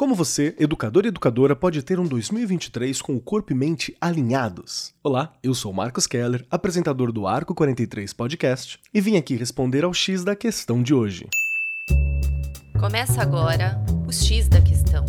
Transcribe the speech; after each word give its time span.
Como 0.00 0.14
você, 0.14 0.56
educador 0.58 1.04
e 1.04 1.08
educadora, 1.08 1.54
pode 1.54 1.82
ter 1.82 2.00
um 2.00 2.06
2023 2.06 3.02
com 3.02 3.14
o 3.14 3.20
corpo 3.20 3.52
e 3.52 3.54
mente 3.54 3.94
alinhados? 4.00 4.94
Olá, 5.04 5.34
eu 5.42 5.52
sou 5.52 5.74
Marcos 5.74 6.06
Keller, 6.06 6.42
apresentador 6.50 7.12
do 7.12 7.26
Arco 7.26 7.54
43 7.54 8.10
Podcast, 8.14 8.80
e 8.94 8.98
vim 8.98 9.18
aqui 9.18 9.36
responder 9.36 9.84
ao 9.84 9.92
X 9.92 10.24
da 10.24 10.34
questão 10.34 10.82
de 10.82 10.94
hoje. 10.94 11.28
Começa 12.80 13.20
agora 13.20 13.78
o 14.08 14.10
X 14.10 14.48
da 14.48 14.62
questão. 14.62 15.04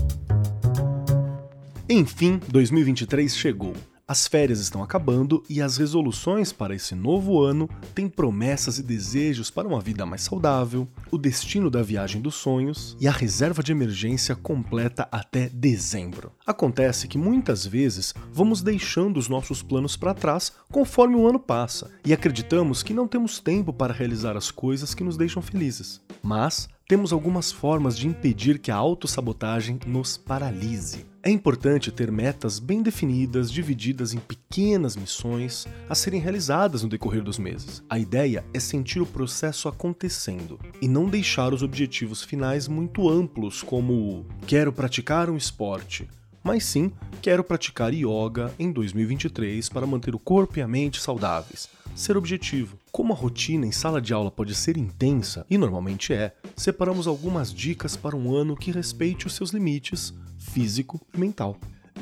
Enfim, 1.90 2.42
2023 2.50 3.34
chegou. 3.34 3.74
As 4.12 4.28
férias 4.28 4.60
estão 4.60 4.84
acabando 4.84 5.42
e 5.50 5.62
as 5.62 5.78
resoluções 5.78 6.52
para 6.52 6.76
esse 6.76 6.94
novo 6.94 7.42
ano 7.42 7.70
têm 7.96 8.10
promessas 8.10 8.78
e 8.78 8.84
desejos 8.84 9.50
para 9.50 9.66
uma 9.66 9.80
vida 9.80 10.06
mais 10.06 10.22
saudável, 10.22 10.86
o 11.10 11.18
destino 11.18 11.70
da 11.70 11.82
viagem 11.82 12.22
dos 12.22 12.36
sonhos 12.36 12.98
e 13.00 13.08
a 13.08 13.12
reserva 13.12 13.64
de 13.64 13.72
emergência 13.72 14.36
completa 14.36 15.08
até 15.14 15.48
dezembro. 15.48 16.34
Acontece 16.46 17.08
que 17.08 17.18
muitas 17.18 17.66
vezes 17.66 18.14
vamos 18.34 18.62
deixando 18.62 19.16
os 19.16 19.30
nossos 19.30 19.64
planos 19.64 19.96
para 19.96 20.14
trás 20.14 20.52
conforme 20.70 21.16
o 21.16 21.26
ano 21.26 21.40
passa 21.40 21.90
e 22.04 22.12
acreditamos 22.12 22.84
que 22.84 22.94
não 22.94 23.08
temos 23.08 23.40
tempo 23.40 23.72
para 23.72 23.94
realizar 23.94 24.36
as 24.36 24.52
coisas 24.52 24.94
que 24.94 25.06
nos 25.06 25.16
deixam 25.16 25.42
felizes. 25.42 26.02
Mas 26.22 26.68
temos 26.88 27.14
algumas 27.14 27.52
formas 27.52 27.98
de 27.98 28.08
impedir 28.08 28.60
que 28.60 28.72
a 28.72 28.76
autossabotagem 28.76 29.80
nos 29.86 30.18
paralise. 30.18 31.06
É 31.24 31.30
importante 31.30 31.92
ter 31.92 32.12
metas 32.12 32.58
bem 32.58 32.82
definidas, 32.82 33.52
divididas 33.52 34.14
em 34.14 34.18
pequenas 34.18 34.96
missões 34.96 35.68
a 35.88 35.94
serem 35.94 36.20
realizadas 36.20 36.82
no 36.82 36.90
decorrer 36.90 37.22
dos 37.22 37.38
meses. 37.38 37.84
A 37.88 38.00
ideia 38.00 38.44
é 38.54 38.60
sentir 38.60 39.00
o 39.00 39.06
processo 39.06 39.70
acontecendo 39.70 40.60
e 40.82 40.88
não 40.88 41.06
deixar 41.06 41.54
os 41.54 41.62
objetivos 41.62 42.24
finais 42.24 42.68
muito 42.68 43.08
amplos, 43.08 43.62
como 43.62 44.26
quero 44.48 44.74
praticar 44.74 45.30
um 45.30 45.38
esporte, 45.38 46.10
mas 46.44 46.64
sim 46.64 46.92
quero 47.22 47.44
praticar 47.44 47.94
yoga 47.94 48.52
em 48.58 48.72
2023 48.72 49.70
para 49.70 49.86
manter 49.86 50.16
o 50.16 50.20
corpo 50.20 50.58
e 50.58 50.62
a 50.62 50.68
mente 50.68 51.00
saudáveis. 51.00 51.70
Ser 51.96 52.18
objetivo. 52.18 52.78
Como 52.92 53.14
a 53.14 53.16
rotina 53.16 53.66
em 53.66 53.72
sala 53.72 54.02
de 54.02 54.14
aula 54.14 54.32
pode 54.32 54.56
ser 54.56 54.78
intensa, 54.78 55.46
e 55.50 55.58
normalmente 55.58 56.14
é, 56.14 56.34
separamos 56.56 57.08
algumas 57.08 57.54
dicas 57.54 57.96
para 57.96 58.16
um 58.16 58.34
ano 58.36 58.56
que 58.56 58.72
respeite 58.72 59.28
os 59.28 59.34
seus 59.34 59.52
limites 59.52 60.14
físico 60.38 61.00
e 61.14 61.20
mental. 61.20 61.58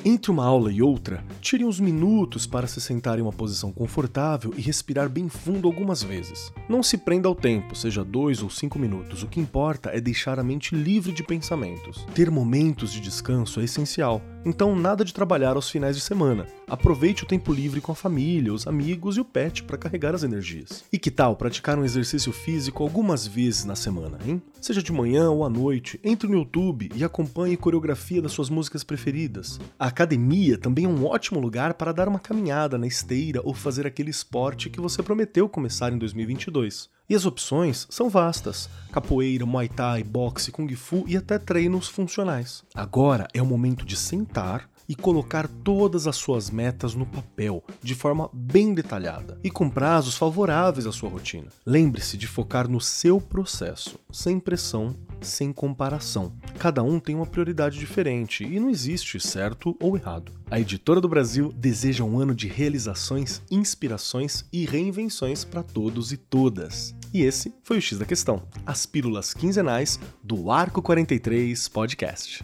Entre 0.06 0.32
uma 0.32 0.46
aula 0.46 0.72
e 0.72 0.82
outra, 0.82 1.26
tire 1.42 1.66
uns 1.66 1.78
minutos 1.78 2.48
para 2.48 2.68
se 2.68 2.80
sentar 2.80 3.20
em 3.20 3.22
uma 3.22 3.34
posição 3.34 3.70
confortável 3.70 4.54
e 4.56 4.62
respirar 4.62 5.10
bem 5.10 5.28
fundo 5.28 5.68
algumas 5.68 6.02
vezes. 6.02 6.54
Não 6.70 6.82
se 6.82 6.98
prenda 6.98 7.28
ao 7.28 7.36
tempo, 7.36 7.76
seja 7.76 8.02
dois 8.02 8.42
ou 8.42 8.50
cinco 8.50 8.80
minutos, 8.80 9.24
o 9.24 9.28
que 9.28 9.42
importa 9.42 9.90
é 9.90 10.00
deixar 10.00 10.40
a 10.40 10.44
mente 10.44 10.74
livre 10.74 11.12
de 11.12 11.22
pensamentos. 11.22 12.06
Ter 12.16 12.32
momentos 12.32 12.94
de 12.94 13.02
descanso 13.02 13.60
é 13.60 13.66
essencial, 13.66 14.22
então 14.46 14.76
nada 14.76 15.04
de 15.04 15.14
trabalhar 15.14 15.56
aos 15.56 15.70
finais 15.70 15.96
de 15.96 16.02
semana. 16.02 16.48
Aproveite 16.68 17.24
o 17.24 17.28
tempo 17.28 17.52
livre 17.52 17.82
com 17.82 17.92
a 17.92 17.96
família, 17.96 18.54
os 18.54 18.68
amigos 18.68 19.18
e 19.18 19.20
o 19.20 19.26
pet 19.26 19.64
para 19.64 19.78
carregar 19.78 20.14
as 20.14 20.24
energias. 20.24 20.84
E 20.92 21.00
que 21.00 21.12
tal 21.12 21.36
praticar 21.36 21.78
um 21.78 21.84
exercício 21.84 22.32
físico 22.32 22.84
algumas 22.84 23.26
vezes 23.26 23.66
na 23.66 23.76
semana, 23.76 24.18
hein? 24.26 24.42
Seja 24.62 24.84
de 24.84 24.92
manhã 24.92 25.30
ou 25.30 25.46
à 25.46 25.50
noite, 25.50 26.00
entre 26.04 26.28
no 26.28 26.36
YouTube 26.36 26.90
e 26.94 27.04
acompanhe 27.04 27.58
coreografia 27.58 28.22
das 28.22 28.32
suas 28.32 28.50
músicas 28.50 28.84
preferidas. 28.84 29.60
A 29.78 29.88
academia 29.88 30.58
também 30.58 30.86
é 30.86 30.88
um 30.88 31.06
ótimo 31.06 31.40
lugar 31.40 31.74
para 31.74 31.92
dar 31.92 32.08
uma 32.08 32.20
caminhada 32.20 32.78
na 32.78 32.88
esteira 32.88 33.42
ou 33.44 33.54
fazer 33.54 33.88
aquele 33.88 34.12
esporte 34.12 34.70
que 34.70 34.82
você 34.82 35.02
prometeu 35.02 35.48
começar 35.50 35.92
em 35.92 35.98
2022. 35.98 36.90
E 37.10 37.16
as 37.16 37.26
opções 37.26 37.88
são 37.90 38.08
vastas: 38.08 38.70
capoeira, 38.92 39.44
muay 39.44 39.68
thai, 39.68 40.04
boxe, 40.04 40.52
kung 40.52 40.72
fu 40.76 41.04
e 41.08 41.18
até 41.18 41.40
treinos 41.40 41.88
funcionais. 41.88 42.64
Agora 42.76 43.28
é 43.34 43.42
o 43.42 43.46
momento 43.46 43.84
de 43.84 43.96
sentar 44.30 44.70
e 44.88 44.96
colocar 44.96 45.48
todas 45.48 46.08
as 46.08 46.16
suas 46.16 46.50
metas 46.50 46.96
no 46.96 47.06
papel, 47.06 47.64
de 47.82 47.94
forma 47.94 48.30
bem 48.34 48.74
detalhada 48.74 49.38
e 49.44 49.50
com 49.50 49.70
prazos 49.70 50.16
favoráveis 50.16 50.88
à 50.88 50.92
sua 50.92 51.10
rotina. 51.10 51.48
Lembre-se 51.66 52.18
de 52.18 52.26
focar 52.26 52.68
no 52.68 52.82
seu 52.82 53.22
processo, 53.22 54.00
sem 54.12 54.40
pressão, 54.40 54.96
sem 55.22 55.54
comparação. 55.54 56.34
Cada 56.58 56.82
um 56.82 57.00
tem 57.00 57.16
uma 57.16 57.26
prioridade 57.26 57.78
diferente 57.78 58.44
e 58.44 58.60
não 58.60 58.70
existe 58.70 59.20
certo 59.20 59.78
ou 59.80 59.96
errado. 59.96 60.32
A 60.50 60.60
Editora 60.60 61.00
do 61.00 61.10
Brasil 61.10 61.54
deseja 61.56 62.04
um 62.04 62.20
ano 62.20 62.34
de 62.34 62.48
realizações, 62.48 63.44
inspirações 63.52 64.46
e 64.52 64.66
reinvenções 64.66 65.44
para 65.44 65.62
todos 65.62 66.12
e 66.12 66.18
todas. 66.18 66.96
E 67.14 67.22
esse 67.22 67.54
foi 67.64 67.78
o 67.78 67.82
X 67.82 68.00
da 68.00 68.06
Questão, 68.06 68.42
as 68.66 68.88
pílulas 68.88 69.34
quinzenais 69.36 70.00
do 70.24 70.50
Arco 70.50 70.82
43 70.82 71.68
Podcast. 71.68 72.44